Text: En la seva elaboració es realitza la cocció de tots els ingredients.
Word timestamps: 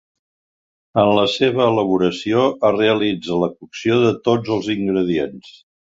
En 1.01 1.09
la 1.17 1.25
seva 1.33 1.67
elaboració 1.73 2.45
es 2.69 2.75
realitza 2.79 3.37
la 3.45 3.53
cocció 3.53 4.03
de 4.07 4.15
tots 4.29 4.55
els 4.57 4.71
ingredients. 4.77 5.55